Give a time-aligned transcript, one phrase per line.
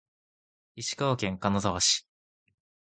[0.77, 2.07] 石川県金沢市